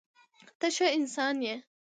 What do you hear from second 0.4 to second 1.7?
ته ښه انسان یې.